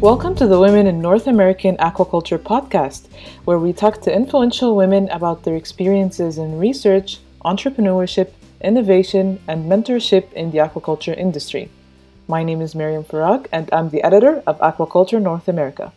[0.00, 3.06] Welcome to the Women in North American Aquaculture podcast,
[3.44, 10.32] where we talk to influential women about their experiences in research, entrepreneurship, innovation, and mentorship
[10.32, 11.70] in the aquaculture industry.
[12.26, 15.92] My name is Miriam Farag, and I'm the editor of Aquaculture North America.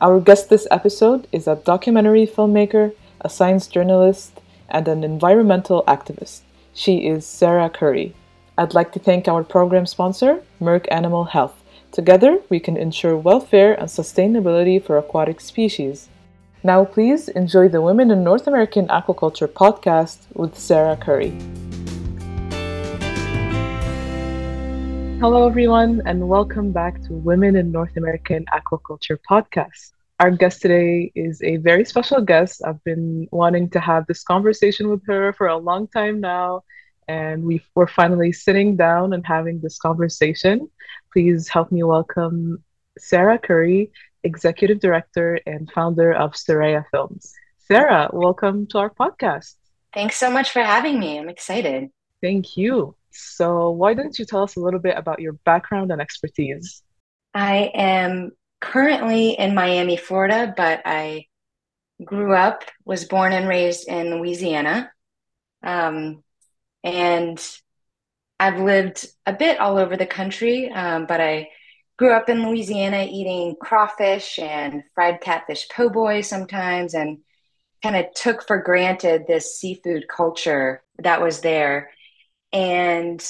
[0.00, 4.40] Our guest this episode is a documentary filmmaker, a science journalist,
[4.70, 6.40] and an environmental activist.
[6.72, 8.14] She is Sarah Curry.
[8.58, 11.62] I'd like to thank our program sponsor, Merck Animal Health.
[11.92, 16.08] Together, we can ensure welfare and sustainability for aquatic species.
[16.64, 21.36] Now, please enjoy the Women in North American Aquaculture podcast with Sarah Curry.
[25.20, 29.92] Hello, everyone, and welcome back to Women in North American Aquaculture podcast.
[30.18, 32.62] Our guest today is a very special guest.
[32.64, 36.62] I've been wanting to have this conversation with her for a long time now,
[37.08, 40.68] and we are finally sitting down and having this conversation.
[41.12, 42.62] Please help me welcome
[42.98, 43.92] Sarah Curry,
[44.24, 47.32] Executive Director and founder of Sereia Films.
[47.58, 49.54] Sarah, welcome to our podcast.
[49.94, 51.18] Thanks so much for having me.
[51.18, 51.90] I'm excited.
[52.22, 52.96] Thank you.
[53.10, 56.82] So, why don't you tell us a little bit about your background and expertise?
[57.34, 61.26] I am currently in Miami, Florida, but I
[62.04, 64.90] grew up, was born and raised in Louisiana.
[65.62, 66.22] Um,
[66.86, 67.44] and
[68.38, 71.50] I've lived a bit all over the country, um, but I
[71.98, 77.18] grew up in Louisiana eating crawfish and fried catfish po' boy sometimes, and
[77.82, 81.90] kind of took for granted this seafood culture that was there.
[82.52, 83.22] And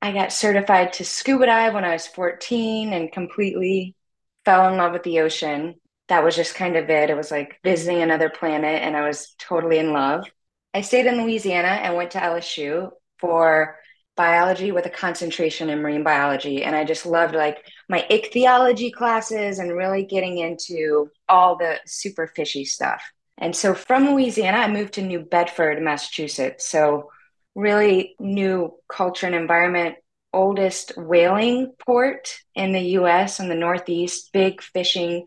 [0.00, 3.96] I got certified to scuba dive when I was 14 and completely
[4.44, 5.80] fell in love with the ocean.
[6.08, 7.10] That was just kind of it.
[7.10, 10.24] It was like visiting another planet, and I was totally in love.
[10.72, 13.76] I stayed in Louisiana and went to LSU for
[14.16, 16.62] biology with a concentration in marine biology.
[16.62, 22.26] And I just loved like my ichthyology classes and really getting into all the super
[22.26, 23.02] fishy stuff.
[23.38, 26.66] And so from Louisiana, I moved to New Bedford, Massachusetts.
[26.66, 27.10] So
[27.54, 29.96] really new culture and environment
[30.32, 35.26] oldest whaling port in the US in the Northeast, big fishing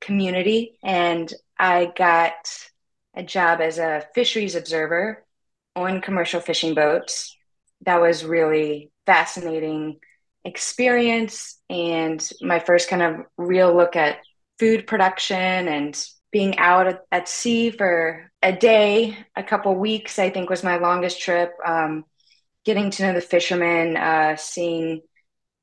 [0.00, 0.78] community.
[0.82, 2.34] And I got
[3.14, 5.23] a job as a fisheries observer
[5.76, 7.36] on commercial fishing boats.
[7.84, 9.98] That was really fascinating
[10.44, 14.18] experience and my first kind of real look at
[14.58, 20.50] food production and being out at, sea for a day, a couple weeks, I think
[20.50, 21.52] was my longest trip.
[21.64, 22.04] Um,
[22.64, 25.02] getting to know the fishermen, uh, seeing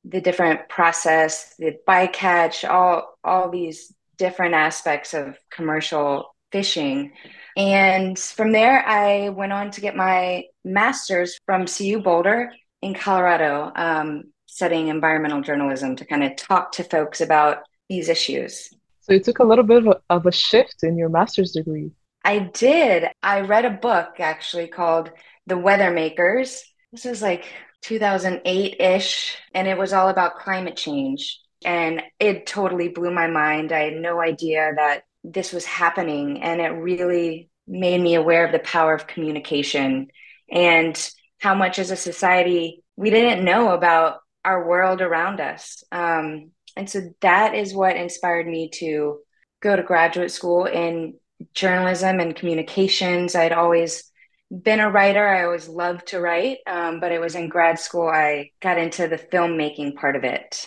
[0.04, 7.12] the different process, the bycatch, all all these different aspects of commercial fishing.
[7.56, 13.72] And from there, I went on to get my master's from CU Boulder in Colorado,
[13.74, 17.58] um, studying environmental journalism to kind of talk to folks about
[17.88, 18.70] these issues.
[19.00, 21.90] So you took a little bit of a, of a shift in your master's degree.
[22.24, 23.08] I did.
[23.22, 25.10] I read a book actually called
[25.46, 26.62] The Weather Makers
[26.92, 27.46] this was like
[27.82, 31.40] 2008 ish, and it was all about climate change.
[31.64, 33.72] And it totally blew my mind.
[33.72, 36.42] I had no idea that this was happening.
[36.42, 40.08] And it really made me aware of the power of communication
[40.50, 45.82] and how much as a society we didn't know about our world around us.
[45.92, 49.20] Um, and so that is what inspired me to
[49.60, 51.14] go to graduate school in
[51.54, 53.34] journalism and communications.
[53.34, 54.10] I'd always
[54.50, 55.26] been a writer.
[55.26, 59.08] I always loved to write, um, but it was in grad school I got into
[59.08, 60.66] the filmmaking part of it.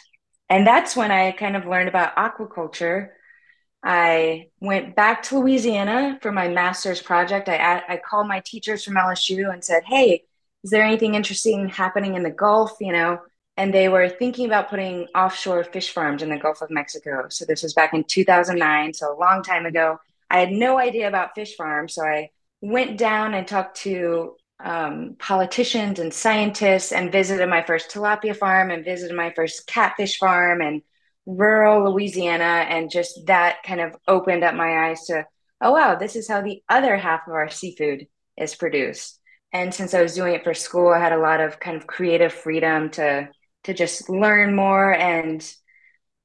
[0.50, 3.10] And that's when I kind of learned about aquaculture.
[3.86, 7.48] I went back to Louisiana for my master's project.
[7.48, 10.24] I, I called my teachers from LSU and said, Hey,
[10.64, 12.78] is there anything interesting happening in the Gulf?
[12.82, 13.20] You know,
[13.58, 17.28] and they were thinking about putting offshore fish farms in the Gulf of Mexico.
[17.30, 20.00] So this was back in 2009, so a long time ago.
[20.32, 22.32] I had no idea about fish farms, so I
[22.62, 28.72] went down and talked to um, politicians and scientists and visited my first tilapia farm
[28.72, 30.82] and visited my first catfish farm and
[31.26, 32.66] rural Louisiana.
[32.70, 35.26] And just that kind of opened up my eyes to,
[35.62, 38.08] oh, wow, this is how the other half of our seafood
[38.38, 39.20] is produced.
[39.54, 41.88] And since I was doing it for school, I had a lot of kind of
[41.88, 43.30] creative freedom to
[43.64, 45.42] to just learn more and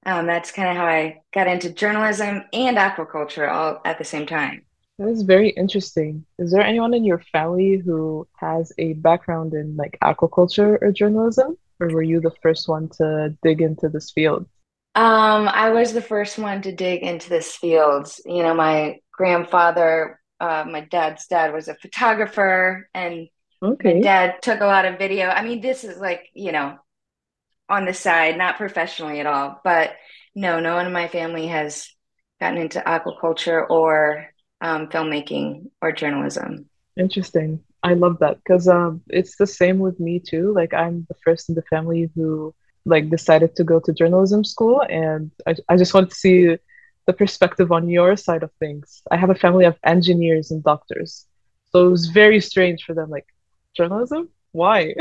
[0.06, 4.26] um, that's kind of how I got into journalism and aquaculture all at the same
[4.26, 4.62] time.
[4.98, 6.24] That is very interesting.
[6.38, 11.56] Is there anyone in your family who has a background in like aquaculture or journalism?
[11.80, 14.46] Or were you the first one to dig into this field?
[14.94, 18.12] Um, I was the first one to dig into this field.
[18.24, 23.28] You know, my grandfather, uh, my dad's dad was a photographer and
[23.62, 23.94] okay.
[23.94, 25.28] my dad took a lot of video.
[25.28, 26.78] I mean, this is like, you know,
[27.68, 29.60] on the side, not professionally at all.
[29.62, 29.92] But
[30.34, 31.88] no, no one in my family has
[32.40, 34.26] gotten into aquaculture or
[34.60, 36.68] um, filmmaking or journalism.
[36.98, 37.62] Interesting.
[37.82, 40.52] I love that because um, it's the same with me too.
[40.52, 42.54] Like I'm the first in the family who
[42.84, 46.56] like decided to go to journalism school, and I, I just wanted to see
[47.06, 49.02] the perspective on your side of things.
[49.10, 51.26] I have a family of engineers and doctors,
[51.72, 53.10] so it was very strange for them.
[53.10, 53.26] Like
[53.76, 54.94] journalism, why?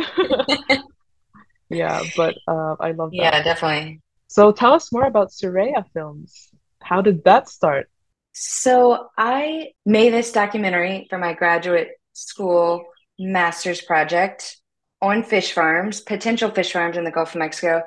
[1.69, 3.17] yeah, but uh, I love that.
[3.17, 4.01] Yeah, definitely.
[4.27, 6.49] So tell us more about Sereia Films.
[6.81, 7.89] How did that start?
[8.33, 12.85] So I made this documentary for my graduate school
[13.17, 14.58] master's project
[15.01, 17.83] on fish farms, potential fish farms in the Gulf of Mexico.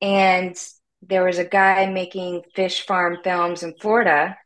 [0.00, 0.56] And
[1.02, 4.36] there was a guy making fish farm films in Florida.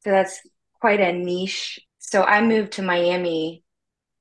[0.00, 0.40] So that's
[0.80, 1.80] quite a niche.
[1.98, 3.64] So I moved to Miami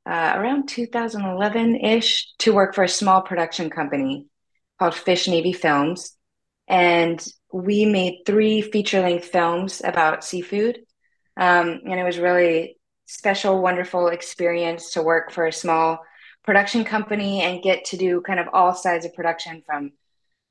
[0.06, 4.28] uh, around 2011 ish to work for a small production company
[4.80, 6.16] called Fish Navy Films.
[6.68, 10.80] And we made three feature length films about seafood.
[11.38, 16.00] Um, and it was really special, wonderful experience to work for a small
[16.48, 19.92] production company and get to do kind of all sides of production from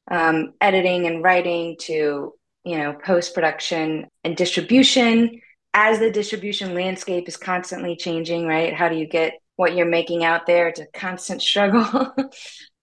[0.09, 2.35] um, editing and writing to
[2.65, 5.41] you know post production and distribution.
[5.75, 8.73] As the distribution landscape is constantly changing right?
[8.73, 10.69] How do you get what you're making out there?
[10.69, 12.15] It's a constant struggle.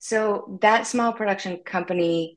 [0.04, 2.36] So that small production company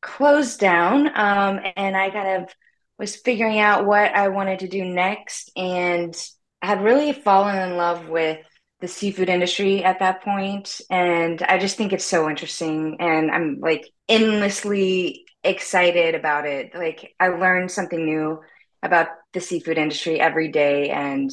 [0.00, 2.54] closed down um, and i kind of
[2.98, 6.14] was figuring out what i wanted to do next and
[6.62, 8.38] had really fallen in love with
[8.80, 13.58] the seafood industry at that point and i just think it's so interesting and i'm
[13.60, 16.74] like endlessly excited about it.
[16.74, 18.40] Like i learned something new
[18.82, 21.30] about the seafood industry every day and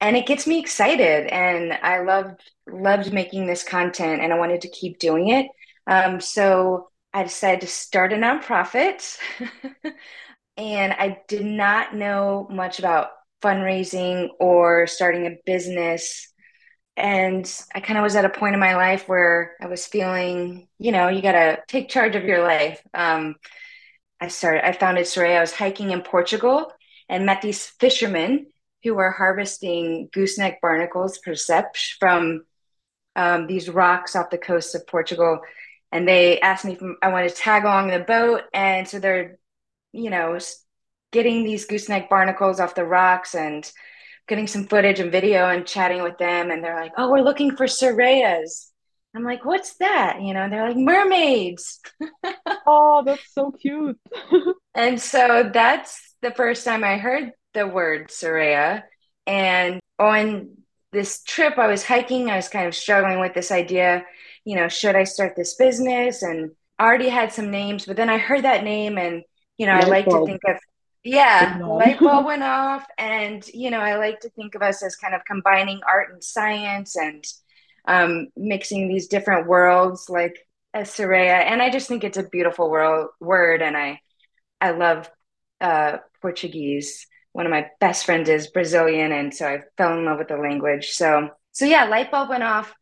[0.00, 4.62] and it gets me excited and i loved loved making this content and i wanted
[4.62, 5.46] to keep doing it.
[5.86, 9.16] Um, so i decided to start a nonprofit
[10.56, 13.08] and i did not know much about
[13.42, 16.32] fundraising or starting a business
[16.96, 20.68] and I kind of was at a point in my life where I was feeling,
[20.78, 22.80] you know, you got to take charge of your life.
[22.94, 23.36] Um,
[24.20, 25.36] I started, I founded Sereia.
[25.36, 26.72] I was hiking in Portugal
[27.08, 28.46] and met these fishermen
[28.82, 32.44] who were harvesting gooseneck barnacles, percebes, from
[33.14, 35.40] um, these rocks off the coast of Portugal.
[35.92, 38.42] And they asked me if I wanted to tag along the boat.
[38.54, 39.38] And so they're,
[39.92, 40.38] you know,
[41.12, 43.70] getting these gooseneck barnacles off the rocks and
[44.28, 47.54] getting some footage and video and chatting with them and they're like oh we're looking
[47.56, 48.70] for sereias
[49.14, 50.20] i'm like what's that?
[50.20, 51.80] You know and they're like mermaids.
[52.68, 53.98] Oh that's so cute.
[54.74, 58.84] And so that's the first time i heard the word sereia
[59.26, 60.50] and on
[60.92, 62.30] this trip i was hiking.
[62.30, 64.04] I was kind of struggling with this idea
[64.44, 66.22] you know should i start this business?
[66.22, 69.22] And I already had some names but then i heard that name and
[69.56, 70.56] you know i like to think of
[71.06, 74.96] yeah light bulb went off and you know i like to think of us as
[74.96, 77.24] kind of combining art and science and
[77.88, 80.36] um, mixing these different worlds like
[80.74, 81.34] as Sereia.
[81.34, 84.00] and i just think it's a beautiful world, word and i
[84.60, 85.08] i love
[85.60, 87.06] uh, portuguese.
[87.32, 90.36] One of my best friends is brazilian and so i fell in love with the
[90.36, 90.90] language.
[90.90, 92.74] So so yeah light bulb went off.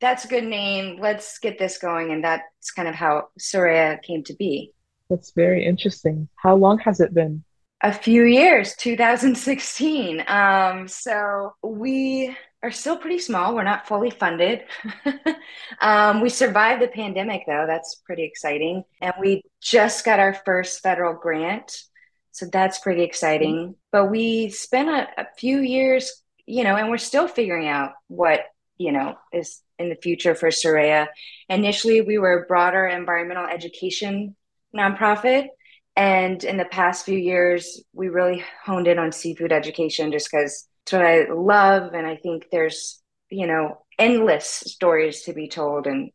[0.00, 0.98] That's a good name.
[1.00, 4.72] Let's get this going and that's kind of how Sereia came to be.
[5.10, 6.28] That's very interesting.
[6.36, 7.44] How long has it been
[7.82, 13.54] a few years 2016 um, so we are still pretty small.
[13.54, 14.62] We're not fully funded.
[15.80, 17.64] Um, we survived the pandemic though.
[17.66, 18.84] That's pretty exciting.
[19.00, 21.76] And we just got our first federal grant.
[22.32, 23.74] So that's pretty exciting.
[23.92, 28.40] But we spent a, a few years you know and we're still figuring out what
[28.78, 31.08] you know is in the future for Sereia.
[31.48, 34.34] Initially, we were a broader environmental education
[34.74, 35.48] nonprofit,
[35.96, 40.68] and in the past few years, we really honed in on seafood education just because
[40.84, 41.94] it's what I love.
[41.94, 46.10] And I think there's, you know, endless stories to be told and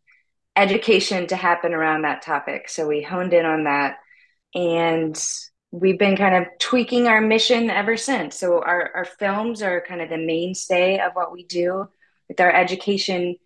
[0.55, 2.69] education to happen around that topic.
[2.69, 3.97] So we honed in on that.
[4.53, 5.19] And
[5.71, 8.37] we've been kind of tweaking our mission ever since.
[8.37, 11.87] So our, our films are kind of the mainstay of what we do
[12.29, 13.37] with our education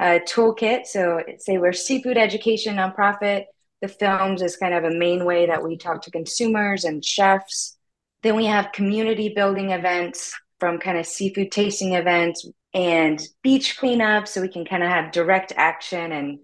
[0.00, 0.86] uh, toolkit.
[0.86, 3.44] So say we're seafood education nonprofit
[3.84, 7.76] the films is kind of a main way that we talk to consumers and chefs.
[8.22, 14.26] Then we have community building events from kind of seafood tasting events and beach cleanup
[14.26, 16.38] so we can kind of have direct action and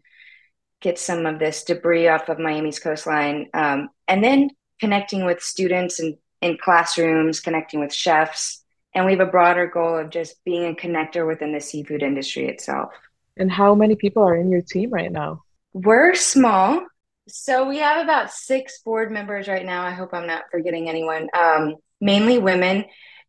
[0.82, 3.48] get some of this debris off of Miami's coastline.
[3.54, 8.62] Um, and then connecting with students and in classrooms, connecting with chefs.
[8.94, 12.48] And we have a broader goal of just being a connector within the seafood industry
[12.48, 12.92] itself.
[13.38, 15.42] And how many people are in your team right now?
[15.72, 16.84] We're small.
[17.32, 19.82] So we have about six board members right now.
[19.82, 21.28] I hope I'm not forgetting anyone.
[21.36, 22.84] Um, mainly women,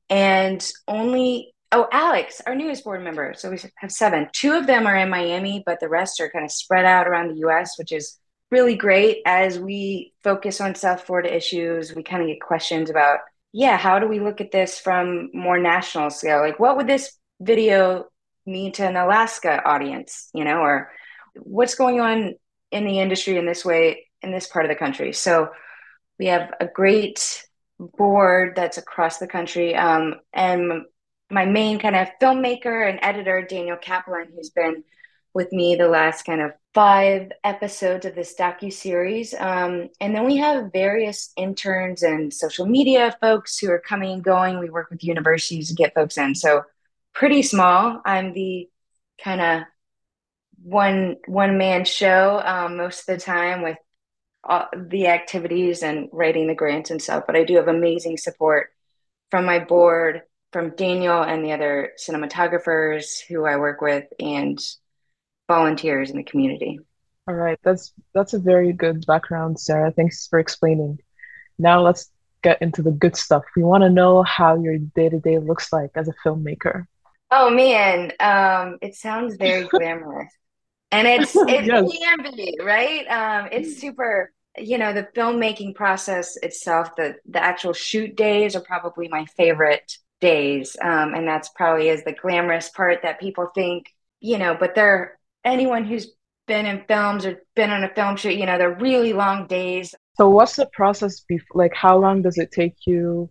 [0.09, 3.33] and only oh Alex, our newest board member.
[3.35, 4.27] So we have seven.
[4.33, 7.29] Two of them are in Miami, but the rest are kind of spread out around
[7.29, 8.17] the U.S., which is
[8.49, 9.19] really great.
[9.25, 13.19] As we focus on South Florida issues, we kind of get questions about
[13.53, 16.39] yeah, how do we look at this from more national scale?
[16.39, 18.05] Like, what would this video
[18.45, 20.29] mean to an Alaska audience?
[20.33, 20.91] You know, or
[21.35, 22.35] what's going on
[22.71, 25.13] in the industry in this way in this part of the country.
[25.13, 25.49] So
[26.19, 27.45] we have a great
[27.79, 29.75] board that's across the country.
[29.75, 30.83] Um, and
[31.29, 34.83] my main kind of filmmaker and editor, Daniel Kaplan, who's been
[35.33, 39.33] with me the last kind of five episodes of this docu series.
[39.33, 44.23] Um, and then we have various interns and social media folks who are coming and
[44.23, 44.59] going.
[44.59, 46.35] We work with universities to get folks in.
[46.35, 46.63] So
[47.13, 48.01] pretty small.
[48.05, 48.69] I'm the
[49.23, 49.63] kind of
[50.63, 53.77] one one man show um, most of the time with
[54.43, 57.25] all the activities and writing the grants and stuff.
[57.27, 58.69] But I do have amazing support
[59.29, 64.59] from my board, from Daniel and the other cinematographers who I work with, and
[65.47, 66.79] volunteers in the community.
[67.27, 69.91] All right, that's that's a very good background, Sarah.
[69.91, 70.99] Thanks for explaining.
[71.57, 73.43] Now let's get into the good stuff.
[73.55, 76.85] We want to know how your day to day looks like as a filmmaker.
[77.29, 80.33] Oh man, um, it sounds very glamorous
[80.91, 81.91] and it's it yes.
[81.97, 83.05] can be right?
[83.07, 88.61] Um it's super you know the filmmaking process itself the the actual shoot days are
[88.61, 90.75] probably my favorite days.
[90.81, 93.87] Um and that's probably is the glamorous part that people think
[94.19, 96.11] you know but they're anyone who's
[96.47, 99.95] been in films or been on a film shoot you know they're really long days.
[100.17, 103.29] So what's the process before like how long does it take you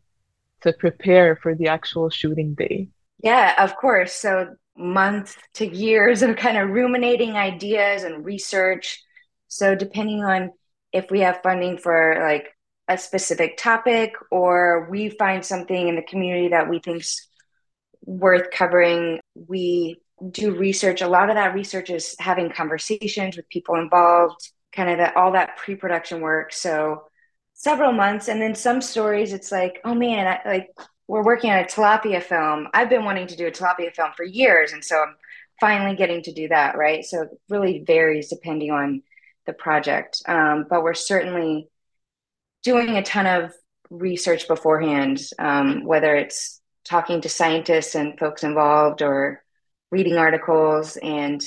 [0.62, 2.88] to prepare for the actual shooting day?
[3.22, 4.12] Yeah of course.
[4.14, 9.02] So months to years of kind of ruminating ideas and research.
[9.48, 10.50] So, depending on
[10.92, 12.54] if we have funding for like
[12.88, 17.28] a specific topic or we find something in the community that we think's
[18.04, 20.00] worth covering, we
[20.30, 21.00] do research.
[21.00, 25.32] A lot of that research is having conversations with people involved, kind of that all
[25.32, 26.52] that pre-production work.
[26.52, 27.04] So
[27.54, 30.68] several months, and then some stories, it's like, oh man, I, like
[31.10, 32.68] we're working on a tilapia film.
[32.72, 35.16] I've been wanting to do a tilapia film for years, and so I'm
[35.58, 36.78] finally getting to do that.
[36.78, 39.02] Right, so it really varies depending on
[39.44, 41.68] the project, um, but we're certainly
[42.62, 43.52] doing a ton of
[43.90, 49.42] research beforehand, um, whether it's talking to scientists and folks involved or
[49.90, 51.42] reading articles and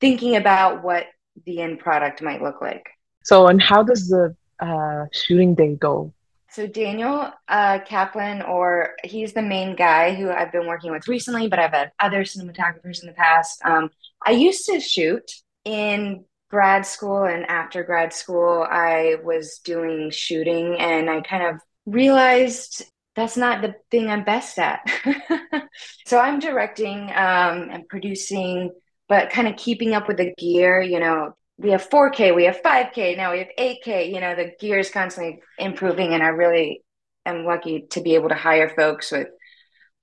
[0.00, 1.04] thinking about what
[1.46, 2.84] the end product might look like.
[3.22, 6.12] So, and how does the uh, shooting day go?
[6.50, 11.46] So Daniel uh, Kaplan, or he's the main guy who I've been working with recently,
[11.46, 13.60] but I've had other cinematographers in the past.
[13.64, 13.90] Um,
[14.24, 15.30] I used to shoot
[15.64, 21.60] in grad school and after grad school, I was doing shooting, and I kind of
[21.84, 22.82] realized
[23.14, 24.80] that's not the thing I'm best at.
[26.06, 28.70] so I'm directing um, and producing,
[29.08, 32.62] but kind of keeping up with the gear, you know, we have 4K, we have
[32.62, 34.12] 5K, now we have 8K.
[34.12, 36.82] You know, the gear is constantly improving, and I really
[37.26, 39.26] am lucky to be able to hire folks with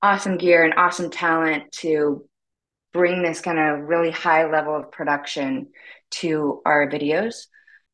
[0.02, 2.26] awesome gear and awesome talent to
[2.94, 5.68] bring this kind of really high level of production
[6.12, 7.48] to our videos.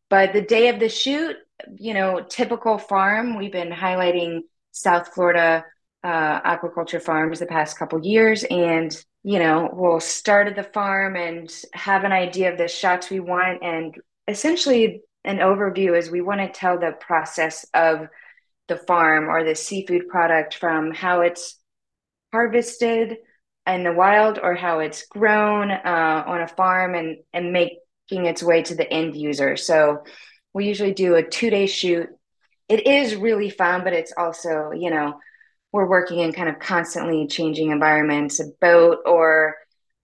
[0.10, 1.36] But the day of the shoot,
[1.78, 4.42] you know, typical farm, we've been highlighting
[4.72, 5.66] South Florida
[6.04, 11.16] uh, aquaculture farms the past couple years, and you know, we'll start at the farm
[11.16, 13.64] and have an idea of the shots we want.
[13.64, 13.96] And
[14.28, 18.08] essentially, an overview is we want to tell the process of
[18.68, 21.60] the farm or the seafood product from how it's
[22.32, 23.18] harvested
[23.68, 28.42] in the wild or how it's grown uh, on a farm and, and making its
[28.42, 29.56] way to the end user.
[29.56, 30.04] So
[30.54, 32.10] we usually do a two day shoot.
[32.68, 35.20] It is really fun, but it's also, you know,
[35.72, 38.40] we're working in kind of constantly changing environments.
[38.40, 39.56] A boat or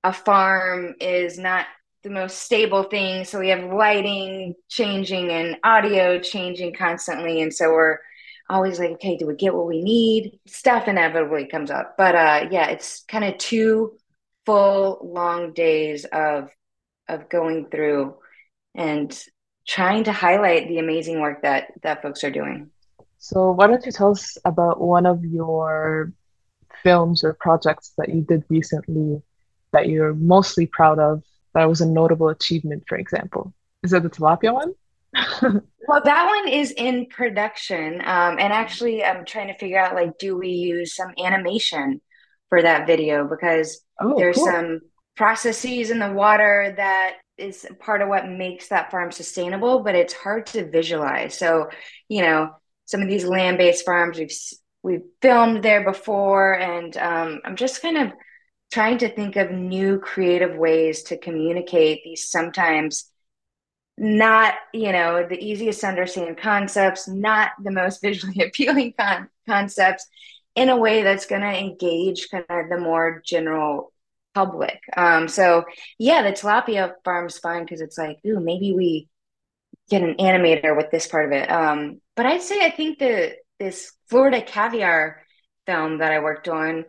[0.03, 1.65] a farm is not
[2.03, 3.25] the most stable thing.
[3.25, 7.41] So we have lighting changing and audio changing constantly.
[7.41, 7.99] And so we're
[8.49, 10.39] always like, okay, do we get what we need?
[10.47, 11.95] Stuff inevitably comes up.
[11.97, 13.97] But uh, yeah, it's kind of two
[14.45, 16.49] full long days of
[17.09, 18.15] of going through
[18.75, 19.17] and
[19.67, 22.69] trying to highlight the amazing work that that folks are doing.
[23.17, 26.13] So, why don't you tell us about one of your
[26.83, 29.21] films or projects that you did recently
[29.73, 31.23] that you're mostly proud of?
[31.53, 33.53] That was a notable achievement, for example.
[33.83, 34.73] Is it the tilapia one?
[35.87, 40.17] well, that one is in production, um, and actually, I'm trying to figure out like,
[40.19, 42.01] do we use some animation
[42.49, 44.45] for that video because oh, there's cool.
[44.45, 44.79] some
[45.15, 50.13] processes in the water that is part of what makes that farm sustainable, but it's
[50.13, 51.37] hard to visualize.
[51.37, 51.69] So,
[52.07, 52.51] you know,
[52.87, 54.35] some of these land-based farms we've
[54.81, 58.13] we've filmed there before, and um, I'm just kind of
[58.71, 63.11] trying to think of new creative ways to communicate these sometimes
[63.99, 70.05] not you know the easiest to understand concepts not the most visually appealing con- concepts
[70.55, 73.91] in a way that's going to engage kind of the more general
[74.35, 74.79] public.
[74.95, 75.65] Um, so
[75.97, 79.07] yeah the tilapia farm's fine because it's like ooh maybe we
[79.89, 81.49] get an animator with this part of it.
[81.49, 85.23] Um, but i'd say i think the this florida caviar
[85.65, 86.83] film that i worked on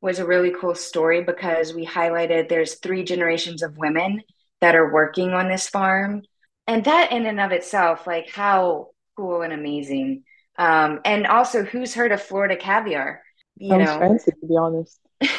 [0.00, 4.22] was a really cool story because we highlighted there's three generations of women
[4.60, 6.22] that are working on this farm.
[6.66, 10.24] And that in and of itself like how cool and amazing.
[10.58, 13.22] Um, and also who's heard of florida caviar?
[13.56, 13.98] You Sounds know?
[13.98, 15.00] fancy to be honest.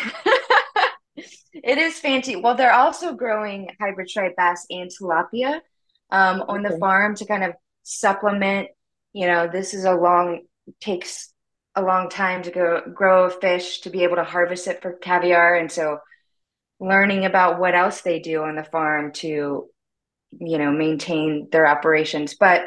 [1.54, 2.38] It is fancy.
[2.38, 5.60] Well they're also growing hybrid striped bass and tilapia
[6.12, 6.74] um, on okay.
[6.74, 7.54] the farm to kind of
[7.84, 8.68] supplement
[9.14, 10.42] you know this is a long
[10.80, 11.32] takes
[11.76, 14.94] a long time to go grow a fish to be able to harvest it for
[14.94, 15.56] caviar.
[15.56, 16.00] And so
[16.80, 19.70] learning about what else they do on the farm to
[20.40, 22.36] you know maintain their operations.
[22.36, 22.64] But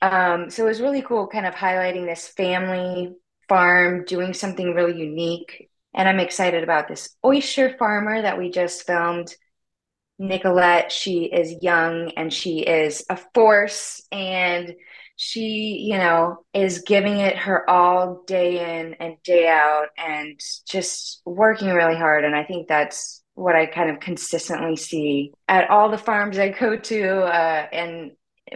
[0.00, 3.14] um, so it was really cool kind of highlighting this family
[3.48, 5.70] farm doing something really unique.
[5.94, 9.34] And i'm excited about this oyster farmer that we just filmed
[10.18, 14.74] nicolette she is young and she is a force and
[15.20, 21.20] she, you know, is giving it her all day in and day out and just
[21.26, 22.24] working really hard.
[22.24, 26.50] And I think that's what I kind of consistently see at all the farms I
[26.50, 28.12] go to uh, and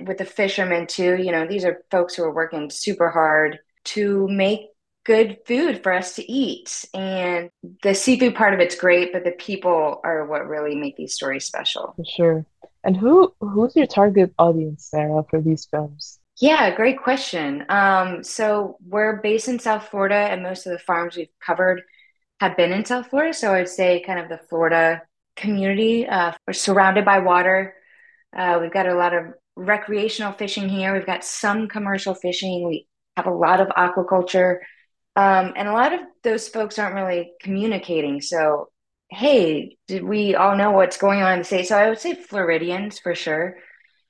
[0.06, 1.16] with the fishermen too.
[1.16, 4.60] You know, these are folks who are working super hard to make
[5.04, 6.84] good food for us to eat.
[6.94, 7.50] And
[7.82, 11.44] the seafood part of it's great, but the people are what really make these stories
[11.44, 11.94] special.
[11.96, 12.46] For sure.
[12.84, 16.18] And who who's your target audience, Sarah, for these films?
[16.40, 17.64] Yeah, great question.
[17.68, 21.82] Um, so we're based in South Florida, and most of the farms we've covered
[22.40, 23.32] have been in South Florida.
[23.32, 25.02] So I'd say kind of the Florida
[25.36, 26.06] community.
[26.06, 27.74] Uh, we're surrounded by water.
[28.36, 30.92] Uh, we've got a lot of recreational fishing here.
[30.92, 32.66] We've got some commercial fishing.
[32.66, 34.58] We have a lot of aquaculture.
[35.14, 38.20] Um, and a lot of those folks aren't really communicating.
[38.20, 38.70] So,
[39.10, 41.68] hey, did we all know what's going on in the state?
[41.68, 43.58] So I would say Floridians for sure.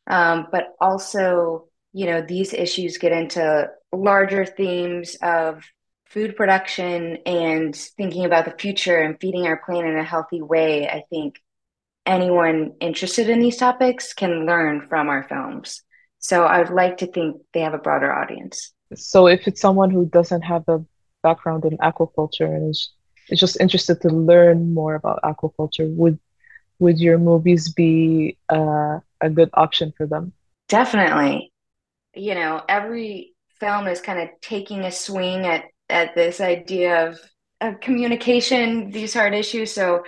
[0.07, 5.63] Um, but also you know, these issues get into larger themes of
[6.07, 10.89] food production and thinking about the future and feeding our planet in a healthy way,
[10.89, 11.41] I think
[12.05, 15.83] anyone interested in these topics can learn from our films.
[16.19, 18.73] So I would like to think they have a broader audience.
[18.95, 20.85] So if it's someone who doesn't have a
[21.23, 22.91] background in aquaculture and is,
[23.29, 26.19] is just interested to learn more about aquaculture, would
[26.79, 30.33] would your movies be uh, a good option for them?
[30.69, 31.53] Definitely
[32.15, 37.21] you know, every film is kind of taking a swing at at this idea of,
[37.61, 39.73] of communication, these hard issues.
[39.73, 40.05] So,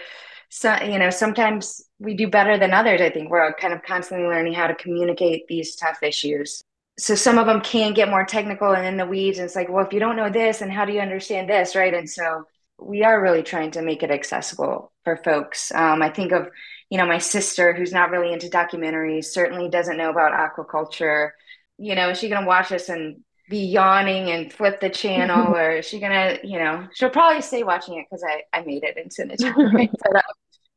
[0.48, 3.00] so you know, sometimes we do better than others.
[3.00, 6.62] I think we're kind of constantly learning how to communicate these tough issues.
[6.98, 9.38] So some of them can get more technical and in the weeds.
[9.38, 11.74] And it's like, well, if you don't know this, and how do you understand this,
[11.74, 11.92] right?
[11.92, 12.44] And so
[12.78, 15.72] we are really trying to make it accessible for folks.
[15.72, 16.48] Um, I think of,
[16.90, 21.30] you know, my sister who's not really into documentaries, certainly doesn't know about aquaculture
[21.78, 25.72] you know, is she gonna watch this and be yawning and flip the channel, or
[25.72, 28.96] is she gonna, you know, she'll probably stay watching it because I I made it
[28.96, 29.70] and sent it to her.
[30.02, 30.22] but, uh,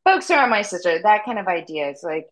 [0.06, 1.00] folks are my sister.
[1.02, 2.28] That kind of idea is like,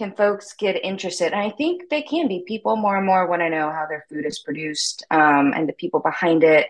[0.00, 1.32] can folks get interested?
[1.34, 2.42] And I think they can be.
[2.48, 5.74] People more and more want to know how their food is produced um, and the
[5.74, 6.68] people behind it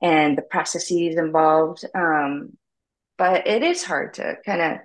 [0.00, 1.84] and the processes involved.
[1.96, 2.56] Um,
[3.18, 4.78] but it is hard to kind of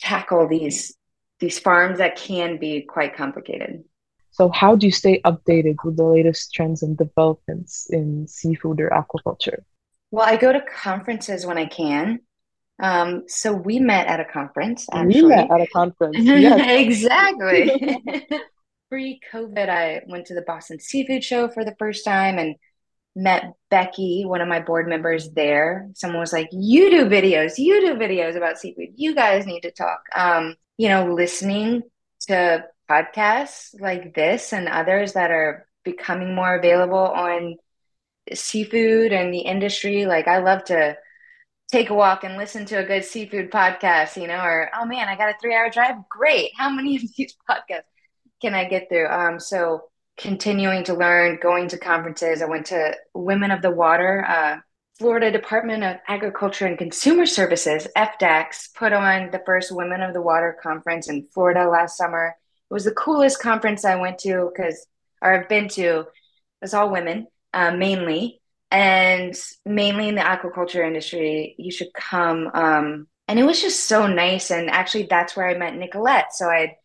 [0.00, 0.94] tackle these
[1.40, 3.84] these farms that can be quite complicated.
[4.30, 8.90] So, how do you stay updated with the latest trends and developments in seafood or
[8.90, 9.62] aquaculture?
[10.12, 12.20] Well, I go to conferences when I can.
[12.80, 14.86] Um, so we met at a conference.
[14.92, 15.22] Actually.
[15.22, 16.16] We met at a conference.
[16.18, 18.02] Exactly.
[18.90, 22.56] Pre-COVID, I went to the Boston Seafood Show for the first time and
[23.14, 25.88] met Becky, one of my board members there.
[25.94, 27.58] Someone was like, "You do videos.
[27.58, 28.90] You do videos about seafood.
[28.94, 31.82] You guys need to talk." Um, you know, listening
[32.28, 37.56] to podcasts like this and others that are becoming more available on
[38.32, 40.06] seafood and the industry.
[40.06, 40.96] Like I love to
[41.70, 45.08] take a walk and listen to a good seafood podcast, you know, or oh man,
[45.08, 45.96] I got a three hour drive.
[46.08, 46.52] Great.
[46.56, 47.82] How many of these podcasts
[48.40, 49.08] can I get through?
[49.08, 49.84] Um, so
[50.16, 52.42] continuing to learn, going to conferences.
[52.42, 54.56] I went to Women of the Water, uh,
[54.98, 60.22] Florida Department of Agriculture and Consumer Services, FDACS, put on the first Women of the
[60.22, 62.34] Water conference in Florida last summer.
[62.68, 64.86] It was the coolest conference I went to because,
[65.22, 66.06] or I've been to.
[66.60, 68.37] It's all women, uh, mainly,
[68.70, 71.54] and mainly in the aquaculture industry.
[71.58, 72.50] You should come.
[72.52, 74.50] Um, and it was just so nice.
[74.50, 76.34] And actually, that's where I met Nicolette.
[76.34, 76.76] So I'd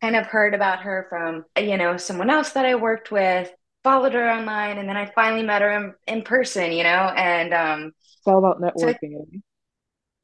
[0.00, 3.50] kind of heard about her from, you know, someone else that I worked with,
[3.82, 7.54] followed her online, and then I finally met her in, in person, you know, and
[7.54, 9.12] um, it's all about networking.
[9.12, 9.26] So,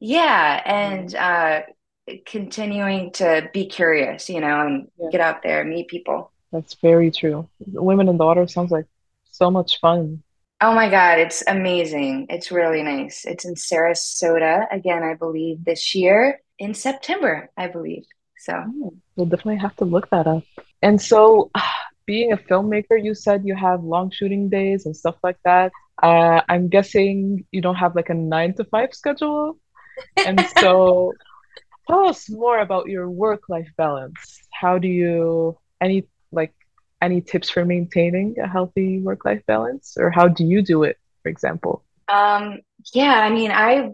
[0.00, 1.62] yeah, and uh,
[2.27, 5.09] continuing to be curious, you know, and yeah.
[5.11, 6.31] get out there, meet people.
[6.53, 7.48] That's very true.
[7.59, 8.87] Women and Water sounds like
[9.33, 10.22] so much fun.
[10.61, 12.27] Oh my God, it's amazing.
[12.31, 13.25] It's really nice.
[13.25, 18.05] It's in Sarasota again, I believe, this year in September, I believe.
[18.38, 20.45] So oh, we'll definitely have to look that up.
[20.83, 21.51] And so,
[22.07, 25.73] being a filmmaker, you said you have long shooting days and stuff like that.
[26.03, 29.59] Uh, I'm guessing you don't have like a nine to five schedule.
[30.27, 31.12] And so,
[31.88, 34.40] tell us more about your work life balance.
[34.53, 36.07] How do you, any
[37.05, 40.99] any tips for maintaining a healthy work life balance, or how do you do it,
[41.23, 41.85] for example?
[42.09, 42.61] Um,
[42.93, 43.90] yeah, I mean, I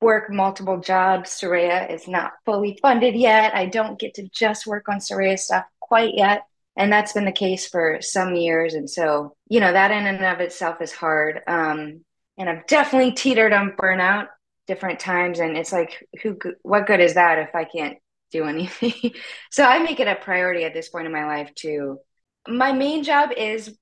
[0.00, 1.30] work multiple jobs.
[1.30, 3.54] Sereia is not fully funded yet.
[3.54, 6.44] I don't get to just work on Sereia stuff quite yet.
[6.76, 8.74] And that's been the case for some years.
[8.74, 11.40] And so, you know, that in and of itself is hard.
[11.46, 12.04] Um,
[12.38, 14.28] and I've definitely teetered on burnout
[14.66, 15.40] different times.
[15.40, 17.98] And it's like, who, what good is that if I can't
[18.30, 19.12] do anything?
[19.50, 21.98] so I make it a priority at this point in my life to,
[22.48, 23.76] my main job is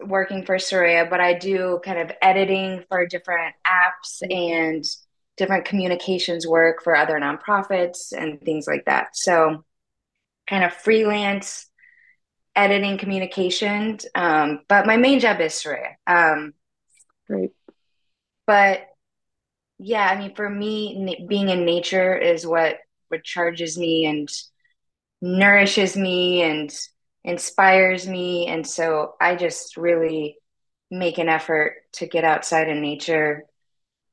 [0.00, 4.84] working for Sereia, but I do kind of editing for different apps and
[5.36, 9.16] different communications work for other nonprofits and things like that.
[9.16, 9.64] So,
[10.48, 11.66] kind of freelance
[12.56, 14.06] editing communications.
[14.14, 15.96] Um, but my main job is Sereia.
[16.06, 16.54] Um,
[17.26, 17.52] Great.
[18.46, 18.80] But
[19.78, 22.78] yeah, I mean, for me, being in nature is what
[23.12, 24.28] recharges me and
[25.20, 26.74] nourishes me and
[27.28, 28.46] inspires me.
[28.46, 30.38] And so I just really
[30.90, 33.44] make an effort to get outside in nature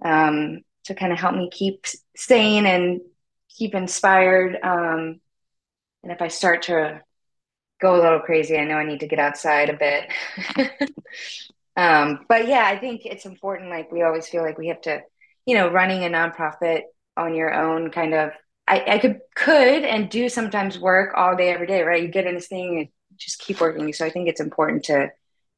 [0.04, 1.86] um, to kind of help me keep
[2.18, 3.00] sane and
[3.58, 4.58] keep inspired.
[4.62, 5.22] Um,
[6.04, 7.02] and if I start to
[7.80, 10.12] go a little crazy, I know I need to get outside a bit.
[11.78, 13.70] um, but yeah, I think it's important.
[13.70, 15.02] Like we always feel like we have to,
[15.46, 16.82] you know, running a nonprofit
[17.16, 18.32] on your own kind of
[18.68, 22.02] I, I could could and do sometimes work all day every day, right?
[22.02, 23.92] You get in this thing and just keep working.
[23.94, 25.12] So I think it's important to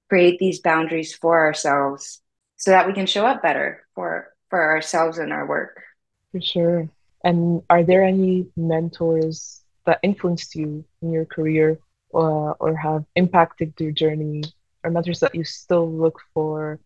[0.09, 2.21] create these boundaries for ourselves
[2.55, 5.83] so that we can show up better for for ourselves and our work.
[6.31, 6.89] For sure.
[7.23, 11.79] And are there any mentors that influenced you in your career
[12.13, 14.43] uh, or have impacted your journey
[14.83, 16.79] or mentors that you still look for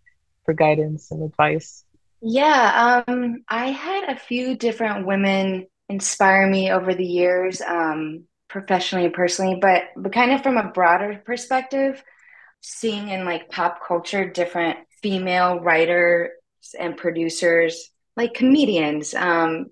[0.46, 1.84] for guidance and advice?
[2.22, 9.06] Yeah, um, I had a few different women inspire me over the years, um, professionally
[9.06, 12.04] and personally, but but kind of from a broader perspective,
[12.60, 16.32] seeing in like pop culture different female writer
[16.78, 19.68] and producers, like comedians, um,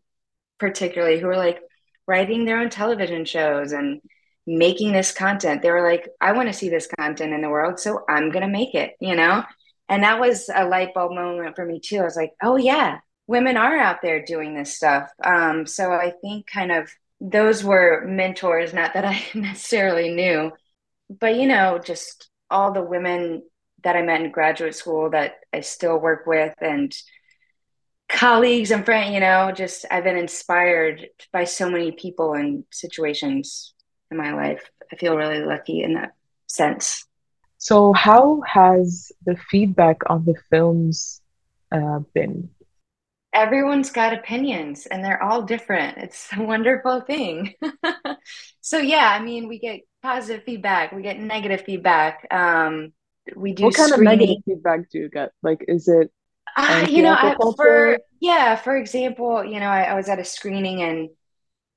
[0.59, 1.59] particularly who are like
[2.07, 4.01] writing their own television shows and
[4.47, 5.61] making this content.
[5.61, 8.47] They were like, I want to see this content in the world, so I'm gonna
[8.47, 9.43] make it, you know?
[9.89, 11.99] And that was a light bulb moment for me too.
[11.99, 15.09] I was like, oh yeah, women are out there doing this stuff.
[15.23, 16.89] Um, so I think kind of
[17.21, 20.51] those were mentors, not that I necessarily knew,
[21.09, 23.43] but you know, just all the women
[23.83, 26.93] that I met in graduate school that I still work with and
[28.09, 33.73] colleagues and friends, you know, just I've been inspired by so many people and situations
[34.11, 34.69] in my life.
[34.91, 36.13] I feel really lucky in that
[36.47, 37.05] sense.
[37.57, 41.21] So, how has the feedback on the films
[41.71, 42.49] uh, been?
[43.33, 45.97] Everyone's got opinions and they're all different.
[45.97, 47.53] It's a wonderful thing.
[48.61, 52.27] so, yeah, I mean, we get positive feedback, we get negative feedback.
[52.31, 52.93] Um,
[53.35, 54.13] we do what kind screening.
[54.13, 56.11] of negative feedback do you get like is it
[56.57, 60.25] uh, you know I, for yeah for example you know I, I was at a
[60.25, 61.09] screening and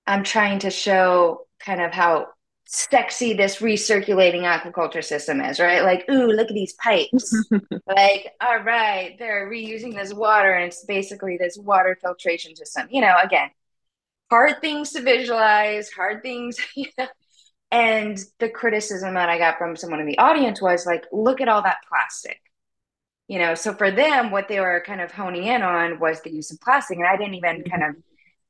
[0.07, 2.29] i'm trying to show kind of how
[2.75, 7.37] sexy this recirculating aquaculture system is right like ooh look at these pipes
[7.87, 13.03] like all right they're reusing this water and it's basically this water filtration system you
[13.03, 13.51] know again
[14.31, 17.07] hard things to visualize hard things you know
[17.73, 21.49] and the criticism that I got from someone in the audience was like, look at
[21.49, 22.39] all that plastic.
[23.29, 26.31] You know, so for them, what they were kind of honing in on was the
[26.31, 26.99] use of plastic.
[26.99, 27.97] And I didn't even kind of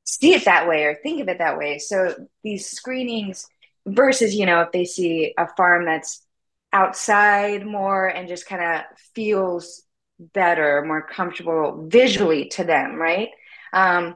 [0.03, 1.79] see it that way or think of it that way.
[1.79, 3.47] So these screenings
[3.85, 6.25] versus, you know, if they see a farm that's
[6.71, 9.83] outside more and just kind of feels
[10.19, 13.29] better, more comfortable visually to them, right?
[13.73, 14.15] Um,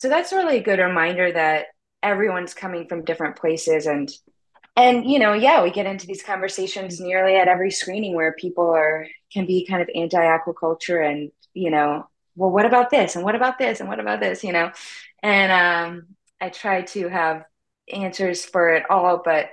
[0.00, 1.66] so that's really a good reminder that
[2.02, 4.10] everyone's coming from different places and
[4.74, 8.68] and you know yeah we get into these conversations nearly at every screening where people
[8.68, 12.04] are can be kind of anti aquaculture and you know
[12.36, 13.16] well what about this?
[13.16, 13.80] And what about this?
[13.80, 14.42] And what about this?
[14.44, 14.70] You know?
[15.22, 16.06] And um
[16.40, 17.44] i try to have
[17.92, 19.50] answers for it all but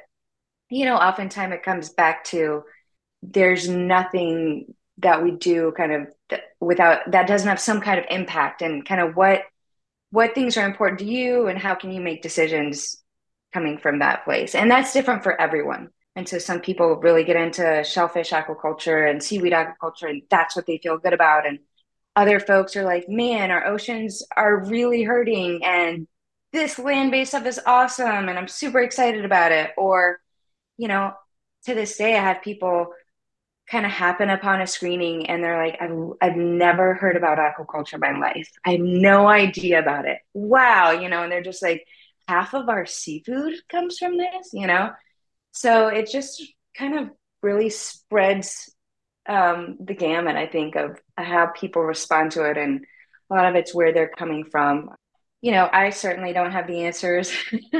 [0.69, 2.63] you know oftentimes it comes back to
[3.21, 8.61] there's nothing that we do kind of without that doesn't have some kind of impact
[8.61, 9.43] and kind of what
[10.11, 13.01] what things are important to you and how can you make decisions
[13.53, 14.55] coming from that place.
[14.55, 15.89] And that's different for everyone.
[16.15, 20.65] And so some people really get into shellfish aquaculture and seaweed aquaculture and that's what
[20.65, 21.47] they feel good about.
[21.47, 21.59] And
[22.15, 26.07] other folks are like man our oceans are really hurting and
[26.51, 29.71] this land-based stuff is awesome and i'm super excited about it.
[29.77, 30.19] Or
[30.77, 31.13] you know
[31.65, 32.93] to this day i have people
[33.69, 37.93] kind of happen upon a screening and they're like I've, I've never heard about aquaculture
[37.93, 38.49] in my life.
[38.65, 40.19] I have no idea about it.
[40.33, 41.85] Wow you know and they're just like
[42.27, 44.91] half of our seafood comes from this you know?
[45.51, 46.43] So it just
[46.75, 47.09] kind of
[47.41, 48.73] really spreads
[49.27, 52.85] um, the gamut i think of how people respond to it and
[53.29, 54.89] a lot of it's where they're coming from
[55.41, 57.31] you know i certainly don't have the answers.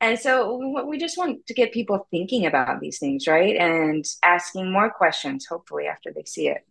[0.00, 3.56] And so we just want to get people thinking about these things right?
[3.56, 6.66] And asking more questions hopefully after they see it.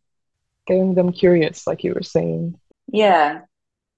[0.68, 2.60] Getting them curious like you were saying.
[2.88, 3.41] Yeah.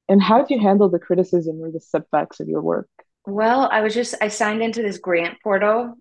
[0.09, 2.89] And how did you handle the criticism or the setbacks of your work?
[3.25, 5.95] Well i was just i signed into this grant portal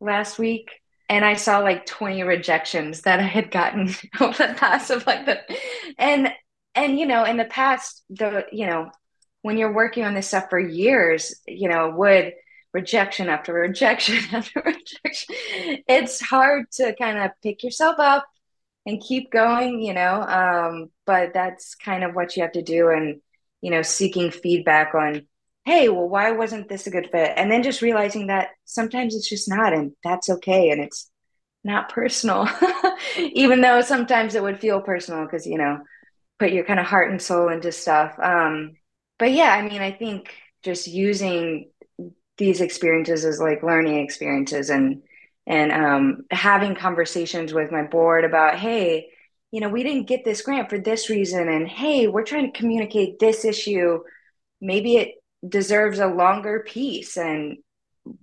[0.00, 0.68] last week
[1.08, 3.88] and i saw like 20 rejections that i had gotten
[4.20, 5.38] over the past of like the
[5.96, 6.32] and
[6.74, 8.90] and you know in the past the you know
[9.42, 12.32] when you're working on this stuff for years you know would
[12.72, 15.34] rejection after rejection after rejection.
[15.88, 18.26] It's hard to kind of pick yourself up
[18.86, 20.22] and keep going, you know.
[20.22, 23.20] Um, but that's kind of what you have to do, and
[23.60, 25.26] you know, seeking feedback on,
[25.64, 27.32] hey, well, why wasn't this a good fit?
[27.36, 31.10] And then just realizing that sometimes it's just not, and that's okay, and it's
[31.64, 32.48] not personal,
[33.18, 35.80] even though sometimes it would feel personal because you know,
[36.38, 38.18] put your kind of heart and soul into stuff.
[38.20, 38.72] Um,
[39.22, 41.70] but yeah, I mean, I think just using
[42.38, 45.00] these experiences as like learning experiences and
[45.46, 49.10] and um, having conversations with my board about hey
[49.52, 52.58] you know we didn't get this grant for this reason and hey we're trying to
[52.58, 54.00] communicate this issue.
[54.60, 55.14] Maybe it
[55.48, 57.58] deserves a longer piece and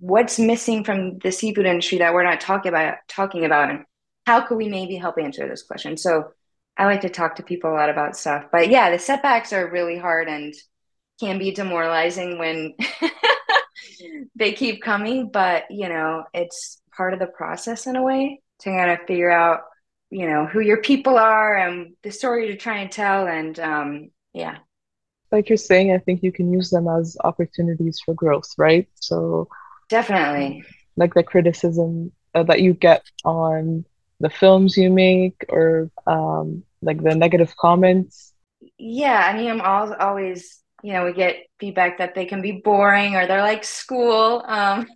[0.00, 3.70] what's missing from the seafood industry that we're not talking about talking about?
[3.70, 3.84] And
[4.26, 5.96] how could we maybe help answer this question?
[5.96, 6.32] So
[6.76, 8.44] i like to talk to people a lot about stuff.
[8.52, 10.52] But yeah the setbacks are really hard and
[11.20, 12.74] can be demoralizing when
[14.34, 18.70] they keep coming, but you know, it's part of the process in a way to
[18.70, 19.60] kind of figure out,
[20.10, 23.26] you know, who your people are and the story to try and tell.
[23.26, 24.58] And um, yeah.
[25.30, 28.88] Like you're saying, I think you can use them as opportunities for growth, right?
[28.96, 29.48] So
[29.88, 30.64] definitely.
[30.96, 33.84] Like the criticism uh, that you get on
[34.18, 38.32] the films you make or um, like the negative comments.
[38.78, 43.16] Yeah, I mean, I'm always you know, we get feedback that they can be boring
[43.16, 44.86] or they're like school, um,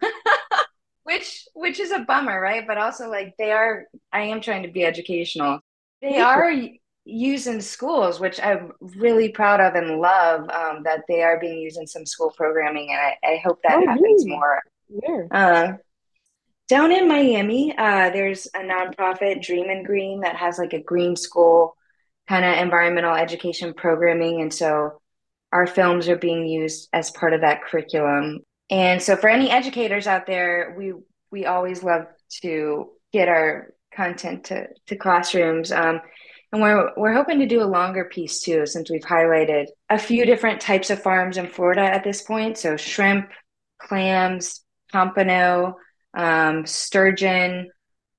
[1.05, 2.67] which which is a bummer, right?
[2.67, 3.85] But also like they are.
[4.13, 5.61] I am trying to be educational.
[6.01, 6.53] They are
[7.05, 11.59] used in schools, which I'm really proud of and love um, that they are being
[11.59, 14.63] used in some school programming, and I, I hope that oh, happens more.
[14.89, 15.29] Where?
[15.31, 15.73] Uh,
[16.69, 21.15] down in Miami, uh, there's a nonprofit, Dream in Green, that has like a green
[21.15, 21.77] school
[22.27, 25.01] kind of environmental education programming, and so
[25.55, 28.41] our films are being used as part of that curriculum.
[28.71, 30.93] And so for any educators out there, we
[31.31, 32.07] we always love
[32.43, 35.71] to get our content to, to classrooms.
[35.71, 36.01] Um,
[36.53, 40.27] and we're we're hoping to do a longer piece too, since we've highlighted a few
[40.27, 42.59] different types of farms in Florida at this point.
[42.59, 43.31] So shrimp,
[43.79, 44.61] clams,
[44.93, 45.77] pompano,
[46.17, 47.71] um, sturgeon,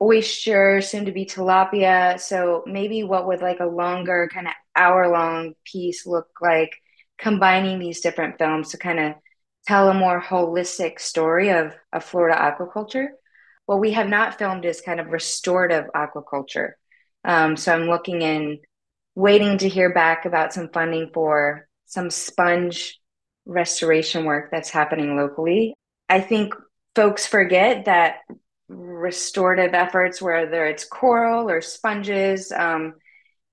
[0.01, 2.17] oyster, soon to be tilapia.
[2.19, 6.71] So maybe what would like a longer kind of hour long piece look like
[7.17, 9.13] combining these different films to kind of
[9.67, 13.07] tell a more holistic story of, of Florida aquaculture.
[13.65, 16.73] What we have not filmed is kind of restorative aquaculture.
[17.23, 18.59] Um, so I'm looking in,
[19.15, 22.99] waiting to hear back about some funding for some sponge
[23.45, 25.73] restoration work that's happening locally.
[26.09, 26.53] I think
[26.95, 28.17] folks forget that
[28.67, 32.95] restorative efforts, whether it's coral or sponges, um,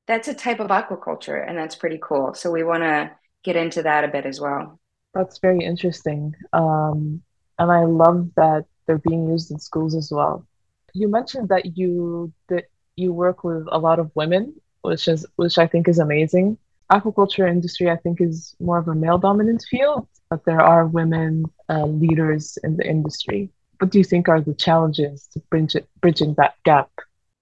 [0.07, 2.35] that's a type of aquaculture, and that's pretty cool.
[2.35, 3.11] So we want to
[3.45, 4.79] get into that a bit as well.
[5.15, 6.35] That's very interesting.
[6.53, 7.23] Um,
[7.59, 10.47] and I love that they're being used in schools as well.
[10.95, 12.65] You mentioned that you that
[12.97, 16.59] you work with a lot of women which is which I think is amazing.
[16.91, 21.45] Aquaculture industry, I think, is more of a male dominant field, but there are women
[21.71, 23.51] uh, leaders in the industry.
[23.79, 26.91] What do you think are the challenges to bridge it, bridging that gap?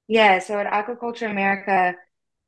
[0.06, 1.96] Yeah, so at Aquaculture America,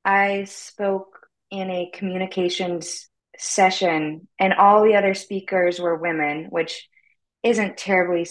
[0.05, 6.88] I spoke in a communications session, and all the other speakers were women, which
[7.42, 8.27] isn't terribly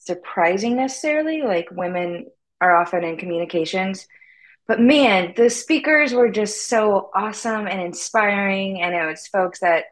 [0.00, 1.42] surprising necessarily.
[1.42, 2.26] Like women
[2.60, 4.06] are often in communications.
[4.66, 8.80] But man, the speakers were just so awesome and inspiring.
[8.80, 9.84] And it was folks that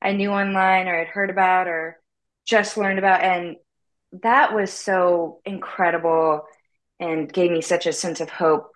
[0.00, 2.00] I knew online or had heard about or
[2.46, 3.22] just learned about.
[3.22, 3.56] And
[4.22, 6.44] that was so incredible
[7.00, 8.70] and gave me such a sense of hope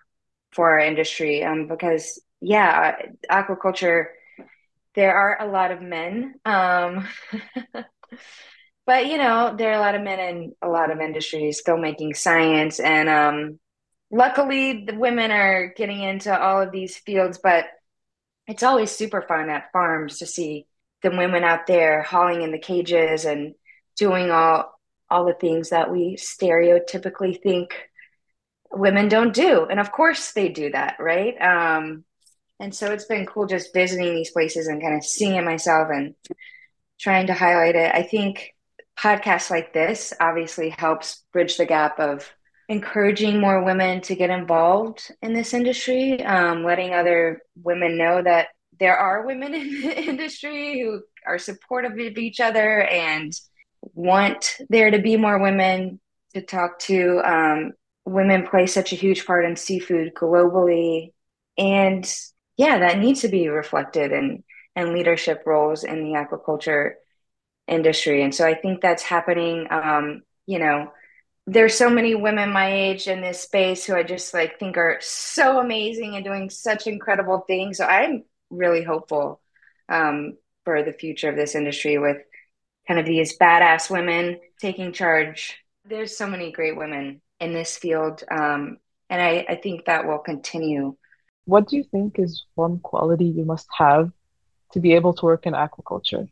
[0.52, 1.44] for our industry.
[1.44, 2.96] Um, because, yeah,
[3.30, 4.06] aquaculture,
[4.94, 6.34] there are a lot of men.
[6.44, 7.06] Um,
[8.88, 12.16] but you know there are a lot of men in a lot of industries filmmaking
[12.16, 13.60] science and um,
[14.10, 17.66] luckily the women are getting into all of these fields but
[18.48, 20.66] it's always super fun at farms to see
[21.02, 23.54] the women out there hauling in the cages and
[23.96, 24.72] doing all
[25.10, 27.74] all the things that we stereotypically think
[28.72, 32.04] women don't do and of course they do that right um,
[32.60, 35.88] and so it's been cool just visiting these places and kind of seeing it myself
[35.92, 36.14] and
[37.00, 38.54] trying to highlight it i think
[38.98, 42.30] podcasts like this obviously helps bridge the gap of
[42.68, 48.48] encouraging more women to get involved in this industry, um, letting other women know that
[48.78, 53.32] there are women in the industry who are supportive of each other and
[53.94, 56.00] want there to be more women
[56.34, 57.20] to talk to.
[57.24, 57.72] Um,
[58.04, 61.12] women play such a huge part in seafood globally.
[61.56, 62.10] And
[62.58, 64.44] yeah, that needs to be reflected in,
[64.76, 66.94] in leadership roles in the aquaculture
[67.66, 68.22] industry.
[68.22, 69.68] And so I think that's happening.
[69.70, 70.90] Um, you know,
[71.46, 74.98] there's so many women my age in this space who I just like think are
[75.00, 77.78] so amazing and doing such incredible things.
[77.78, 79.40] So I'm really hopeful
[79.88, 82.18] um, for the future of this industry with
[82.86, 85.56] kind of these badass women taking charge.
[85.84, 88.24] There's so many great women in this field.
[88.30, 90.96] Um, and I, I think that will continue.
[91.48, 94.12] What do you think is one quality you must have
[94.72, 96.28] to be able to work in aquaculture?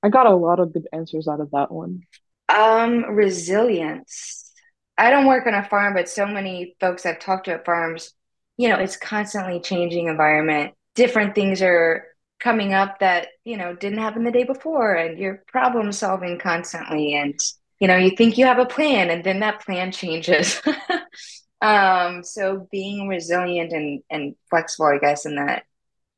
[0.00, 2.02] I got a lot of good answers out of that one.
[2.48, 4.52] Um, resilience.
[4.96, 8.12] I don't work on a farm, but so many folks I've talked to at farms,
[8.58, 10.74] you know, it's constantly changing environment.
[10.94, 12.06] Different things are
[12.38, 17.14] coming up that, you know, didn't happen the day before and you're problem solving constantly
[17.14, 17.36] and
[17.80, 20.62] you know, you think you have a plan and then that plan changes.
[21.60, 25.64] um, so being resilient and and flexible, I guess, in that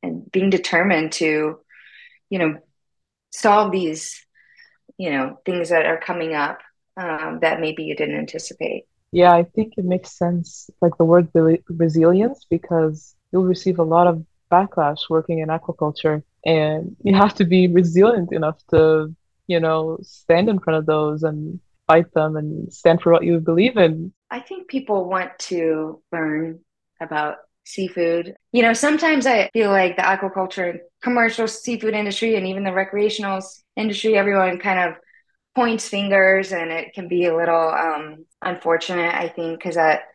[0.01, 1.59] and being determined to,
[2.29, 2.57] you know,
[3.31, 4.25] solve these,
[4.97, 6.59] you know, things that are coming up
[6.97, 8.85] um, that maybe you didn't anticipate.
[9.11, 11.29] Yeah, I think it makes sense, like the word
[11.69, 17.45] resilience, because you'll receive a lot of backlash working in aquaculture, and you have to
[17.45, 19.15] be resilient enough to,
[19.47, 21.59] you know, stand in front of those and
[21.93, 24.13] fight them and stand for what you believe in.
[24.31, 26.59] I think people want to learn
[26.99, 28.35] about seafood.
[28.51, 33.41] You know, sometimes I feel like the aquaculture commercial seafood industry and even the recreational
[33.75, 34.95] industry, everyone kind of
[35.55, 40.05] points fingers and it can be a little um, unfortunate, I think, because that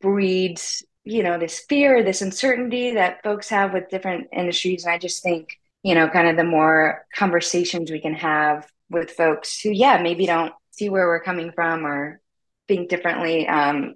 [0.00, 4.84] breeds, you know, this fear, this uncertainty that folks have with different industries.
[4.84, 9.10] And I just think, you know, kind of the more conversations we can have with
[9.10, 12.20] folks who, yeah, maybe don't see where we're coming from or
[12.68, 13.94] think differently um,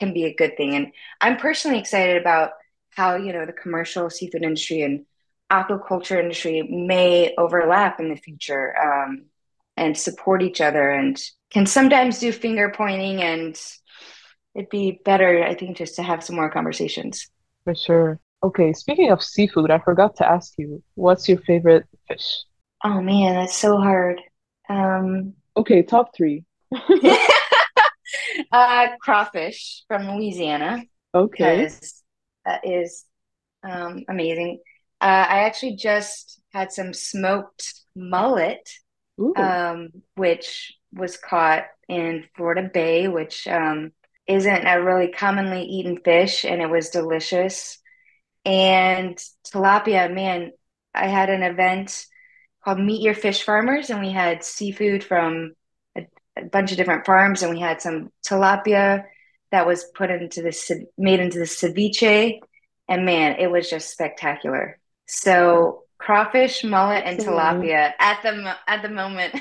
[0.00, 0.74] can be a good thing.
[0.74, 0.88] And
[1.20, 2.50] I'm personally excited about
[2.90, 5.04] how, you know, the commercial seafood industry and
[5.50, 9.26] aquaculture industry may overlap in the future um,
[9.76, 13.60] and support each other and can sometimes do finger pointing and
[14.54, 17.28] it'd be better i think just to have some more conversations.
[17.64, 18.20] For sure.
[18.42, 22.44] Okay speaking of seafood i forgot to ask you what's your favorite fish?
[22.82, 24.20] Oh man that's so hard.
[24.68, 26.44] Um okay top three.
[28.50, 30.82] Uh crawfish from louisiana.
[31.14, 31.68] Okay.
[32.44, 33.04] That is
[33.62, 34.60] um, amazing.
[35.00, 38.68] Uh, I actually just had some smoked mullet,
[39.36, 43.92] um, which was caught in Florida Bay, which um,
[44.26, 47.78] isn't a really commonly eaten fish, and it was delicious.
[48.44, 50.52] And tilapia, man,
[50.94, 52.06] I had an event
[52.64, 55.54] called Meet Your Fish Farmers, and we had seafood from
[55.96, 56.06] a,
[56.36, 59.04] a bunch of different farms, and we had some tilapia
[59.50, 62.40] that was put into the made into the ceviche,
[62.88, 64.78] and man, it was just spectacular.
[65.06, 69.34] So crawfish, mullet, and tilapia at the at the moment.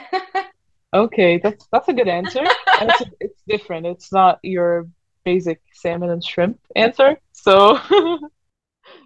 [0.94, 2.44] okay, that's that's a good answer.
[2.44, 3.86] it's, it's different.
[3.86, 4.88] It's not your
[5.24, 7.18] basic salmon and shrimp answer.
[7.32, 7.80] So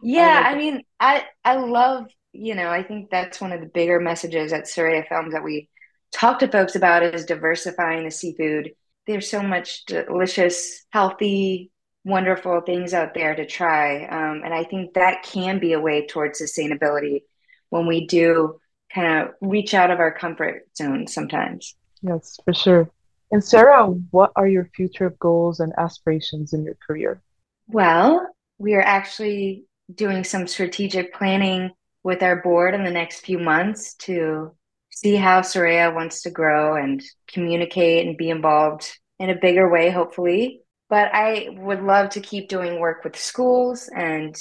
[0.01, 2.07] Yeah, I mean, I I love,
[2.37, 5.69] you know, I think that's one of the bigger messages at Sereia Films that we
[6.11, 8.71] talk to folks about is diversifying the seafood.
[9.07, 11.71] There's so much delicious, healthy,
[12.05, 14.05] wonderful things out there to try.
[14.05, 17.23] Um, and I think that can be a way towards sustainability
[17.69, 18.59] when we do
[18.93, 21.75] kind of reach out of our comfort zone sometimes.
[22.01, 22.89] Yes, for sure.
[23.31, 27.21] And Sarah, what are your future goals and aspirations in your career?
[27.67, 31.71] Well, we are actually doing some strategic planning
[32.07, 34.49] with our board in the next few months to
[34.91, 39.89] see how Sereia wants to grow and communicate and be involved in a bigger way,
[39.89, 40.61] hopefully.
[40.89, 44.33] But I would love to keep doing work with schools and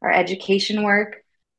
[0.00, 1.16] our education work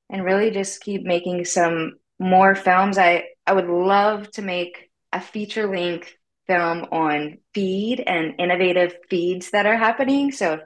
[0.09, 2.97] and really just keep making some more films.
[2.97, 6.13] I, I would love to make a feature length
[6.47, 10.31] film on feed and innovative feeds that are happening.
[10.31, 10.61] So if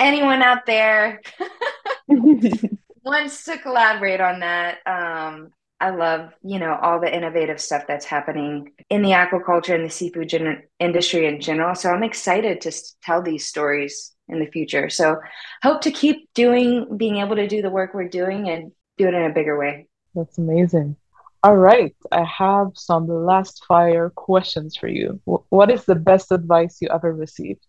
[0.00, 1.20] anyone out there
[3.04, 5.50] wants to collaborate on that, um,
[5.80, 9.90] I love, you know, all the innovative stuff that's happening in the aquaculture and the
[9.90, 11.74] seafood gen- industry in general.
[11.74, 14.88] So I'm excited to tell these stories in the future.
[14.88, 15.20] So
[15.62, 19.14] hope to keep doing, being able to do the work we're doing and do it
[19.14, 19.86] in a bigger way.
[20.14, 20.96] That's amazing.
[21.42, 25.20] All right, I have some last fire questions for you.
[25.26, 27.66] What is the best advice you ever received?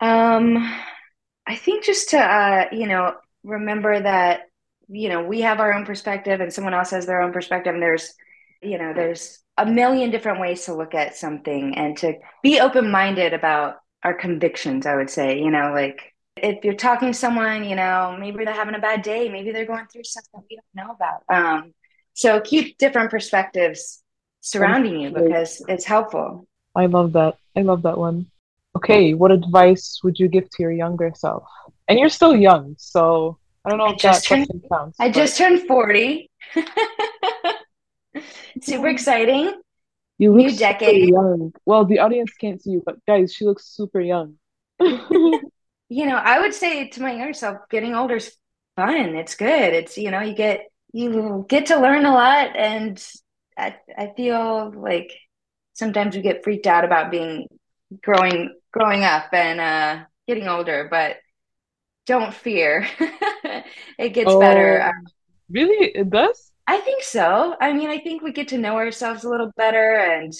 [0.00, 0.56] Um,
[1.46, 4.48] I think just to uh, you know, remember that
[4.92, 7.82] you know, we have our own perspective and someone else has their own perspective and
[7.82, 8.14] there's
[8.62, 13.34] you know, there's a million different ways to look at something and to be open-minded
[13.34, 17.76] about our convictions, I would say, you know, like if you're talking to someone, you
[17.76, 20.94] know, maybe they're having a bad day, maybe they're going through something we don't know
[20.94, 21.22] about.
[21.28, 21.74] Um,
[22.14, 24.02] so keep different perspectives
[24.40, 26.46] surrounding you because it's helpful.
[26.74, 27.36] I love that.
[27.56, 28.26] I love that one.
[28.76, 31.44] Okay, what advice would you give to your younger self?
[31.88, 34.96] And you're still young, so I don't know I if that turned, question counts.
[35.00, 35.14] I but...
[35.14, 36.30] just turned 40.
[38.62, 39.52] Super exciting.
[40.18, 41.08] You look New decade.
[41.08, 41.52] young.
[41.64, 44.34] Well, the audience can't see you, but guys, she looks super young.
[44.80, 45.40] you
[45.90, 48.36] know, I would say to my younger self, getting older is
[48.76, 49.16] fun.
[49.16, 49.72] It's good.
[49.72, 53.02] It's, you know, you get you get to learn a lot and
[53.56, 55.12] I, I feel like
[55.72, 57.48] sometimes we get freaked out about being
[58.02, 61.16] growing growing up and uh getting older but
[62.06, 62.86] don't fear
[63.98, 64.92] it gets oh, better
[65.50, 69.24] really it does i think so i mean i think we get to know ourselves
[69.24, 70.32] a little better and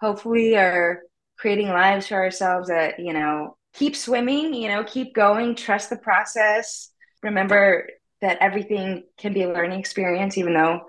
[0.00, 1.02] hopefully are
[1.38, 5.96] creating lives for ourselves that you know keep swimming you know keep going trust the
[5.96, 6.90] process
[7.22, 7.86] remember
[8.20, 10.80] that everything can be a learning experience, even though,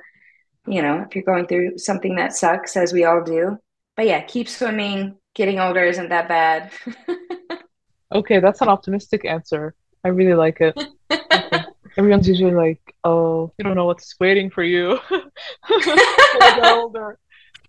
[0.68, 3.58] you know, if you're going through something that sucks, as we all do.
[3.96, 5.18] But yeah, keep swimming.
[5.36, 6.72] Getting older isn't that bad.
[8.12, 9.76] okay, that's an optimistic answer.
[10.04, 10.78] I really like it.
[11.98, 15.00] Everyone's usually like, "Oh, you don't know what's waiting for you."
[16.62, 17.18] older,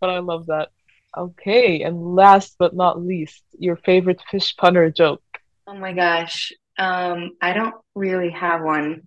[0.00, 0.68] but I love that.
[1.16, 5.22] Okay, and last but not least, your favorite fish punner joke.
[5.66, 9.06] Oh my gosh, um, I don't really have one.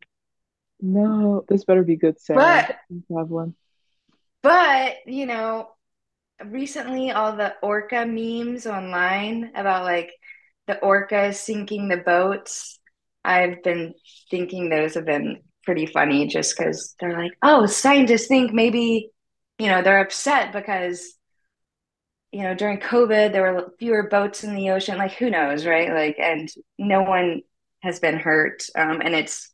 [0.82, 2.78] No, this better be good, Sarah.
[2.90, 3.54] But have one.
[4.42, 5.70] But you know,
[6.44, 10.12] recently all the orca memes online about like
[10.68, 12.80] the orcas sinking the boats.
[13.24, 13.94] I've been
[14.30, 19.12] thinking those have been pretty funny just because they're like, oh, scientists think maybe,
[19.60, 21.14] you know, they're upset because,
[22.32, 24.98] you know, during COVID there were fewer boats in the ocean.
[24.98, 25.94] Like, who knows, right?
[25.94, 27.42] Like, and no one
[27.82, 28.64] has been hurt.
[28.76, 29.52] Um, and it's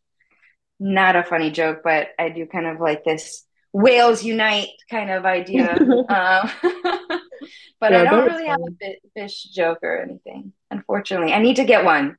[0.79, 3.43] not a funny joke, but I do kind of like this
[3.73, 5.71] whales unite kind of idea.
[5.79, 6.51] um,
[7.79, 10.53] but yeah, I don't really have a fish joke or anything.
[10.71, 12.17] Unfortunately, I need to get one.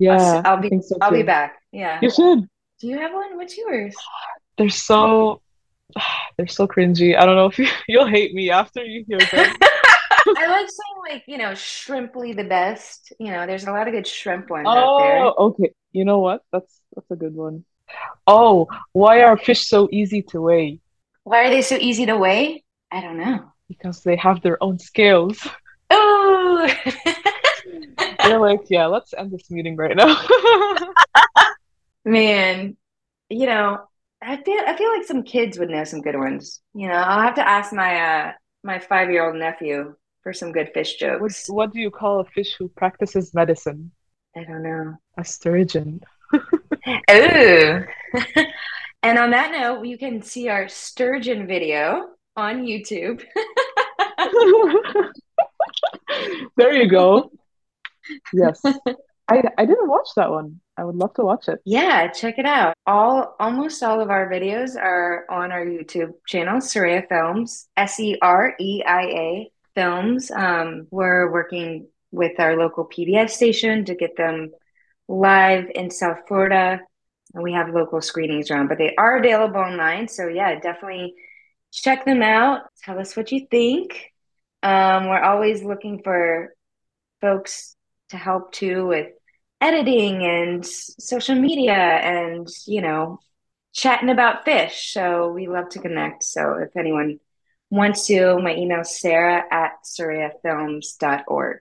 [0.00, 0.80] Yeah, I'll, I'll be.
[0.80, 1.60] So I'll be back.
[1.72, 2.48] Yeah, you should.
[2.80, 3.36] Do you have one?
[3.36, 3.94] What's yours?
[4.58, 5.42] They're so.
[6.36, 7.18] They're so cringy.
[7.18, 9.28] I don't know if you, you'll hate me after you hear them.
[10.36, 13.12] I like saying like you know shrimply the best.
[13.20, 15.18] You know, there's a lot of good shrimp ones oh, out there.
[15.18, 15.70] Oh, okay.
[15.92, 16.42] You know what?
[16.50, 17.64] That's that's a good one.
[18.26, 20.80] Oh, why are fish so easy to weigh?
[21.24, 22.64] Why are they so easy to weigh?
[22.90, 23.52] I don't know.
[23.68, 25.46] Because they have their own scales.
[25.90, 26.74] Oh,
[28.24, 30.20] they're like, yeah, let's end this meeting right now.
[32.04, 32.76] Man,
[33.28, 33.78] you know,
[34.22, 36.60] I feel I feel like some kids would know some good ones.
[36.74, 40.52] You know, I'll have to ask my uh my five year old nephew for some
[40.52, 41.48] good fish jokes.
[41.48, 43.90] What, what do you call a fish who practices medicine?
[44.36, 44.96] I don't know.
[45.16, 46.00] A sturgeon.
[46.32, 46.40] oh.
[49.02, 53.24] and on that note, you can see our sturgeon video on YouTube.
[56.56, 57.30] there you go.
[58.32, 58.60] Yes.
[59.30, 60.60] I, I didn't watch that one.
[60.76, 61.60] I would love to watch it.
[61.64, 62.74] Yeah, check it out.
[62.86, 68.18] All almost all of our videos are on our YouTube channel, Sereia Films, S E
[68.20, 70.32] R E I A Films.
[70.32, 74.50] Um, we're working with our local PBS station to get them
[75.06, 76.80] live in South Florida.
[77.34, 80.08] And we have local screenings around, but they are available online.
[80.08, 81.14] So yeah, definitely
[81.72, 82.62] check them out.
[82.82, 84.10] Tell us what you think.
[84.64, 86.52] Um, we're always looking for
[87.20, 87.76] folks
[88.10, 89.08] to help too with
[89.60, 93.18] editing and social media and, you know,
[93.72, 94.92] chatting about fish.
[94.92, 96.24] So we love to connect.
[96.24, 97.20] So if anyone
[97.70, 101.58] wants to, my email sarah at sereiafilms.org.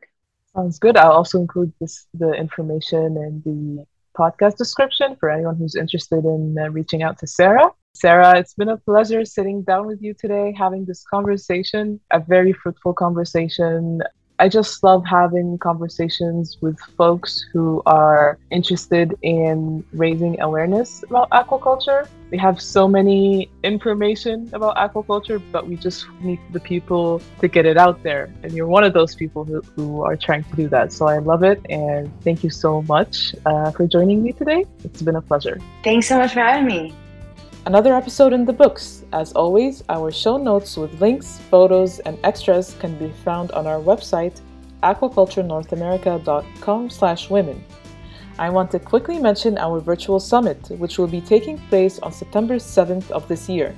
[0.56, 0.97] Sounds good.
[0.97, 3.86] I'll also include this the information and the
[4.18, 7.70] podcast description for anyone who's interested in uh, reaching out to Sarah.
[7.93, 12.54] Sarah, it's been a pleasure sitting down with you today, having this conversation, a very
[12.54, 14.02] fruitful conversation.
[14.39, 22.07] I just love having conversations with folks who are interested in raising awareness about aquaculture.
[22.31, 27.65] We have so many information about aquaculture, but we just need the people to get
[27.65, 28.33] it out there.
[28.43, 30.93] And you're one of those people who, who are trying to do that.
[30.93, 31.59] So I love it.
[31.69, 34.65] And thank you so much uh, for joining me today.
[34.85, 35.59] It's been a pleasure.
[35.83, 36.93] Thanks so much for having me.
[37.70, 39.05] Another episode in the books.
[39.13, 43.80] As always, our show notes with links, photos, and extras can be found on our
[43.80, 44.41] website,
[44.82, 47.63] aquaculturenorthamerica.com slash women.
[48.39, 52.55] I want to quickly mention our virtual summit, which will be taking place on September
[52.55, 53.76] 7th of this year.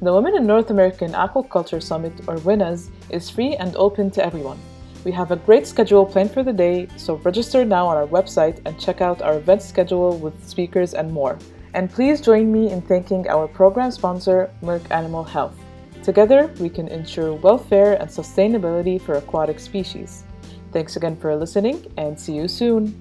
[0.00, 4.60] The Women in North American Aquaculture Summit, or WINAS, is free and open to everyone.
[5.04, 8.60] We have a great schedule planned for the day, so register now on our website
[8.64, 11.36] and check out our event schedule with speakers and more.
[11.74, 15.56] And please join me in thanking our program sponsor, Merck Animal Health.
[16.02, 20.24] Together, we can ensure welfare and sustainability for aquatic species.
[20.72, 22.96] Thanks again for listening and see you soon.